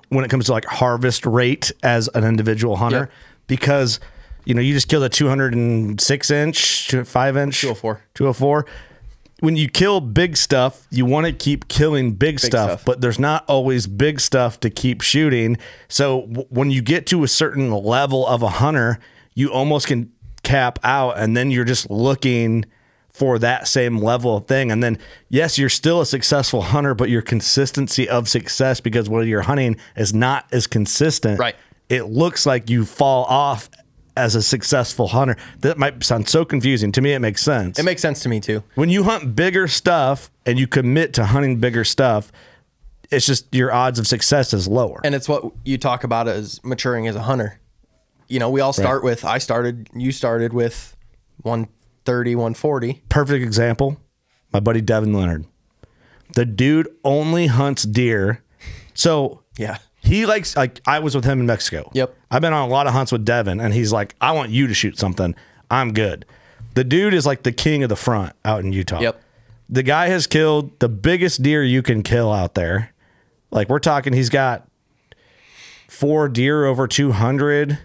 [0.10, 3.10] when it comes to like harvest rate as an individual hunter
[3.48, 4.00] because
[4.46, 8.02] you know you just killed a 206 inch 5 inch 204.
[8.14, 8.66] 204
[9.40, 12.86] when you kill big stuff you want to keep killing big, stuff, stuff.
[12.86, 17.24] but there's not always big stuff to keep shooting so w- when you get to
[17.24, 19.00] a certain level of a hunter
[19.34, 20.12] you almost can
[20.46, 22.64] cap out and then you're just looking
[23.12, 24.72] for that same level of thing.
[24.72, 24.98] And then,
[25.30, 29.78] yes, you're still a successful hunter, but your consistency of success because what you're hunting
[29.96, 31.40] is not as consistent.
[31.40, 31.56] Right.
[31.88, 33.70] It looks like you fall off
[34.18, 35.38] as a successful hunter.
[35.60, 36.92] That might sound so confusing.
[36.94, 37.80] To me, it makes sense.
[37.80, 41.26] it makes sense to me too when you hunt bigger stuff and you commit to
[41.26, 42.32] hunting bigger stuff,
[43.12, 45.00] it's just your odds of success is lower.
[45.04, 47.60] and it's what you talk about as maturing as a hunter
[48.28, 50.96] you know, we all start with, I started, you started with
[51.44, 53.04] 130, 140.
[53.10, 53.98] Perfect example.
[54.54, 55.46] My buddy Devin Leonard.
[56.36, 58.42] The dude only hunts deer.
[58.94, 59.78] So Yeah.
[60.00, 61.90] he likes like I was with him in Mexico.
[61.94, 62.16] Yep.
[62.32, 64.68] I've been on a lot of hunts with Devin, and he's like, I want you
[64.68, 65.36] to shoot something.
[65.70, 66.26] I'm good.
[66.74, 69.00] The dude is like the king of the front out in Utah.
[69.00, 69.22] Yep.
[69.70, 72.94] The guy has killed the biggest deer you can kill out there.
[73.52, 74.68] Like we're talking, he's got
[75.88, 77.78] four deer over 200,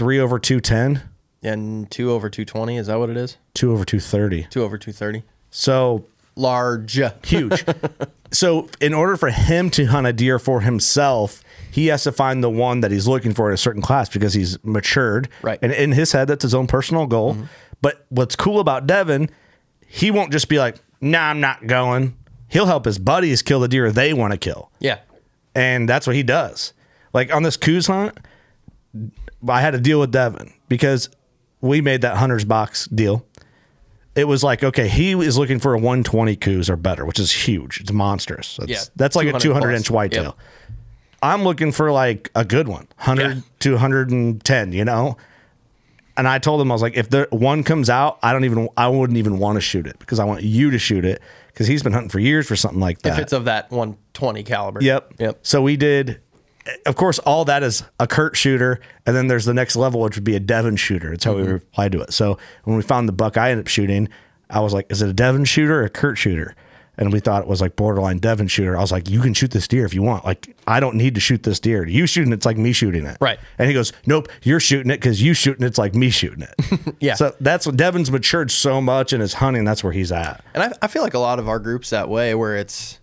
[0.00, 1.02] three over 210,
[1.42, 2.78] And two over 220.
[2.78, 3.36] Is that what it is?
[3.52, 4.46] two over 230.
[4.48, 5.24] Two over 230.
[5.50, 6.98] So Large.
[7.22, 7.66] huge.
[8.32, 12.42] so, in order for him to hunt a deer for himself, he has to find
[12.42, 15.28] the one that he's looking for in a certain class because he's matured.
[15.42, 15.58] Right.
[15.60, 17.34] And in his head, that's his own personal goal.
[17.34, 17.44] Mm-hmm.
[17.82, 19.28] But what's cool about Devin,
[19.86, 22.16] he won't just be like, nah, I'm not going.
[22.48, 24.70] He'll help his buddies kill the deer they want to kill.
[24.78, 25.00] Yeah.
[25.54, 26.72] And that's what he does.
[27.12, 28.16] Like on this Coues hunt,
[29.48, 31.08] I had to deal with Devin because
[31.60, 33.24] we made that hunter's box deal.
[34.14, 37.30] It was like, okay, he is looking for a 120 Coues or better, which is
[37.32, 37.80] huge.
[37.80, 38.56] It's monstrous.
[38.56, 39.80] That's, Yeah, that's like a 200 200 plus.
[39.80, 40.22] inch whitetail.
[40.24, 40.34] Yep.
[41.22, 43.40] I'm looking for like a good one, 100 Yeah.
[43.60, 45.16] to 110, you know?
[46.16, 48.68] And I told him, I was like, if the one comes out, I don't even,
[48.76, 51.66] I wouldn't even want to shoot it because I want you to shoot it because
[51.66, 53.12] he's been hunting for years for something like that.
[53.14, 54.82] If it's of that 120 caliber.
[54.82, 55.14] Yep.
[55.18, 55.38] Yep.
[55.42, 56.20] So we did,
[56.86, 60.16] of course, all that is a Kurt shooter, and then there's the next level, which
[60.16, 61.10] would be a Devon shooter.
[61.10, 61.52] That's how we mm-hmm.
[61.52, 62.12] replied to it.
[62.12, 64.08] So when we found the buck I ended up shooting,
[64.48, 66.54] I was like, is it a Devon shooter or a Kurt shooter?
[66.98, 68.76] And we thought it was like borderline Devon shooter.
[68.76, 70.26] I was like, you can shoot this deer if you want.
[70.26, 71.86] Like, I don't need to shoot this deer.
[71.86, 73.16] You shooting it's like me shooting it.
[73.22, 73.38] Right.
[73.58, 76.54] And he goes, nope, you're shooting it because you shooting it's like me shooting it.
[77.00, 77.14] Yeah.
[77.14, 79.64] So that's what Devon's matured so much in his hunting.
[79.64, 80.44] That's where he's at.
[80.52, 82.98] And I, I feel like a lot of our groups that way where it's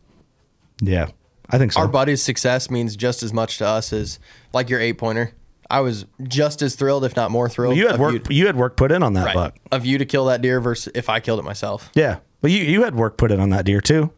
[0.80, 1.08] Yeah.
[1.50, 1.82] I think so.
[1.82, 4.20] our buddy's success means just as much to us as
[4.54, 5.34] like your eight pointer.
[5.70, 7.76] I was just as thrilled, if not more thrilled.
[7.76, 8.14] you had work.
[8.14, 9.56] You, You had work put in on that right, buck.
[9.72, 11.90] of you to kill that deer versus if I killed it myself.
[11.94, 12.20] Yeah.
[12.42, 14.12] But you, you had work put in on that deer too.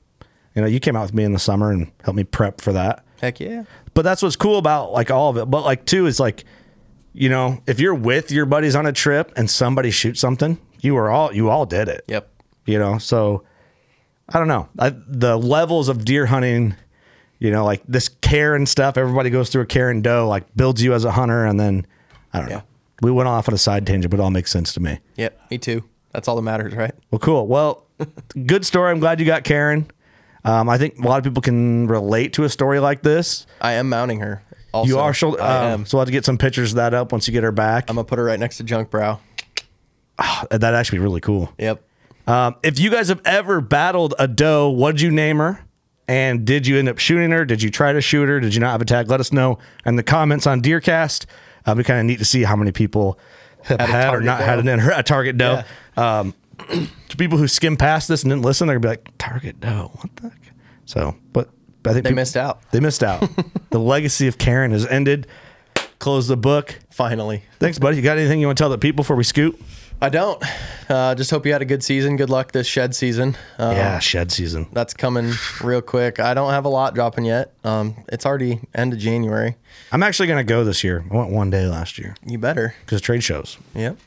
[0.56, 2.74] You know, you came out with me in the summer and helped me prep for
[2.74, 3.04] that.
[3.22, 3.64] Heck yeah.
[3.94, 5.46] But that's what's cool about like all of it.
[5.46, 6.44] But like too is like,
[7.14, 10.94] you know, if you're with your buddies on a trip and somebody shoots something, you
[10.96, 12.04] were all you all did it.
[12.08, 12.30] Yep.
[12.66, 13.44] You know, so
[14.28, 14.70] I don't know.
[14.78, 16.76] I, the levels of deer hunting,
[17.40, 20.94] you know, like this Karen stuff, everybody goes through a Karen doe, like builds you
[20.94, 21.86] as a hunter and then
[22.34, 22.56] I don't Yeah.
[22.58, 22.64] know.
[23.02, 25.00] We went off on a side tangent, but it all makes sense to me.
[25.16, 25.40] Yep.
[25.52, 25.84] Me too.
[26.12, 26.94] That's all that matters, right?
[27.12, 27.48] Well, cool.
[27.48, 27.86] Well,
[28.46, 28.92] good story.
[28.92, 29.90] I'm glad you got Karen.
[30.44, 33.46] Um, I think a lot of people can relate to a story like this.
[33.62, 34.42] I am mounting her.
[34.74, 35.86] Also, you are, so, I uh, am.
[35.86, 37.90] so we'll have to get some pictures of that up once you get her back.
[37.90, 39.20] I'm gonna put her right next to Junk Brow.
[40.52, 41.52] That'd actually be really cool.
[41.58, 41.82] Yep.
[42.28, 45.66] Um, if you guys have ever battled a doe, what'd you name her?
[46.10, 47.46] And did you end up shooting her?
[47.46, 48.40] Did you try to shoot her?
[48.40, 49.12] Did you not have a tag?
[49.12, 51.28] Let us know in the comments on Deercast.
[51.68, 53.20] Uh, we kind of need to see how many people
[53.62, 55.62] have Had had, or not had an, a target doe.
[55.96, 56.34] Um,
[57.10, 59.92] to people who skim past this and didn't listen, they're gonna be like, "Target doe,
[59.94, 60.52] what the?" Heck?
[60.86, 61.50] So, but
[61.86, 62.60] I think They peop- missed out.
[62.72, 63.30] They missed out.
[63.70, 65.28] the legacy of Karen has ended.
[66.00, 66.80] Close the book.
[66.90, 67.44] Finally.
[67.60, 67.98] Thanks, buddy.
[67.98, 69.62] You got anything you want to tell the people before we scoot?
[70.02, 70.42] I don't.
[70.90, 72.16] Uh, just hope you had a good season.
[72.16, 73.36] Good luck this shed season.
[73.58, 74.68] Um, yeah, shed season.
[74.72, 76.22] That's coming real quick.
[76.22, 77.54] I don't have a lot dropping yet.
[77.66, 79.58] Um, it's already end of January.
[79.92, 81.04] I'm actually gonna go this year.
[81.12, 82.74] I went one day last year You better.
[82.86, 83.98] because trade shows, Yep.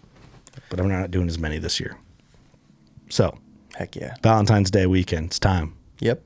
[0.70, 1.96] but I'm not doing as many this year.
[3.10, 3.36] So
[3.74, 4.14] Heck yeah.
[4.22, 5.74] Valentine's Day weekend, it's time.
[6.00, 6.22] Yep.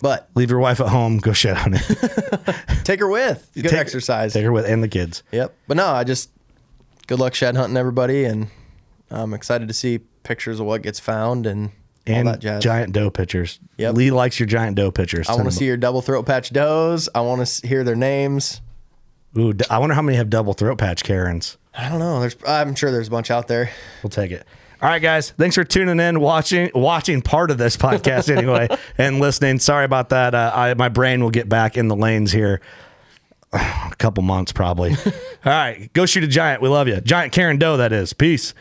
[0.00, 1.18] But Leave your wife at home.
[1.18, 2.56] Go shed on it.
[2.84, 3.50] take her with.
[3.54, 4.32] Good Take- exercise.
[4.32, 5.22] Take her with and the kids.
[5.30, 5.54] Yep.
[5.68, 6.30] But no, I just
[7.06, 8.48] good luck shed hunting everybody, and
[9.10, 11.70] I'm excited to see pictures of what gets found and,
[12.06, 12.62] And all that jazz.
[12.62, 13.58] giant doe pictures.
[13.78, 13.94] Yep.
[13.94, 15.28] Lee likes your giant doe pictures.
[15.28, 17.08] I want to see your double throat patch does.
[17.14, 18.60] I want to hear their names.
[19.38, 21.56] Ooh, I wonder how many have double throat patch Karens.
[21.72, 22.20] I don't know.
[22.20, 22.36] There's.
[22.46, 23.70] I'm sure there's a bunch out there.
[24.02, 24.44] We'll take it.
[24.82, 25.30] All right, guys.
[25.30, 28.68] Thanks for tuning in, watching, watching part of this podcast anyway,
[28.98, 29.58] and listening.
[29.60, 30.34] Sorry about that.
[30.34, 32.60] Uh, I, my brain will get back in the lanes here.
[33.52, 34.92] A couple months probably.
[35.06, 35.12] All
[35.44, 36.60] right, go shoot a giant.
[36.62, 37.76] We love you, giant Karen Doe.
[37.76, 38.12] That is.
[38.12, 38.52] Peace.